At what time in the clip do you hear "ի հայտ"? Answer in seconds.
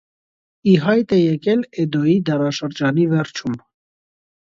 0.71-1.13